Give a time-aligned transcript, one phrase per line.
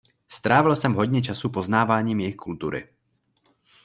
[0.27, 2.89] Strávil jsem hodně času poznáváním jejich kultury.